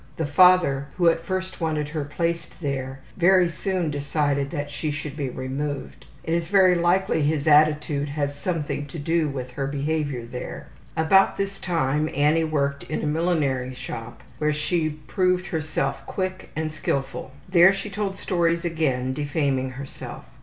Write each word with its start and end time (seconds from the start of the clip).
The 0.17 0.25
father, 0.25 0.87
who 0.97 1.09
at 1.09 1.23
first 1.27 1.61
wanted 1.61 1.89
her 1.89 2.03
placed 2.03 2.59
there, 2.59 3.01
very 3.17 3.47
soon 3.47 3.91
decided 3.91 4.49
that 4.49 4.71
she 4.71 4.89
should 4.89 5.15
be 5.15 5.29
removed. 5.29 6.07
It 6.23 6.33
is 6.33 6.47
very 6.47 6.73
likely 6.73 7.21
his 7.21 7.47
attitude 7.47 8.09
had 8.09 8.31
something 8.31 8.87
to 8.87 8.97
do 8.97 9.27
with 9.29 9.51
her 9.51 9.67
behavior 9.67 10.25
there. 10.25 10.69
About 10.97 11.37
this 11.37 11.59
time 11.59 12.09
Annie 12.15 12.43
worked 12.43 12.83
in 12.85 13.03
a 13.03 13.05
millinery 13.05 13.75
shop 13.75 14.21
where 14.39 14.51
she 14.53 14.89
proved 14.89 15.45
herself 15.45 16.03
quick 16.07 16.49
and 16.55 16.73
skilful. 16.73 17.31
There 17.47 17.71
she 17.71 17.91
told 17.91 18.17
stories 18.17 18.65
again 18.65 19.13
defaming 19.13 19.69
herself. 19.69 20.25